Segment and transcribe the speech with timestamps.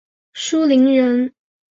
[0.33, 1.31] 舒磷人。